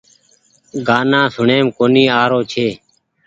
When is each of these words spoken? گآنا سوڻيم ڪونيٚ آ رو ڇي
گآنا 0.87 1.21
سوڻيم 1.35 1.65
ڪونيٚ 1.77 2.13
آ 2.19 2.21
رو 2.31 2.39
ڇي 2.51 2.67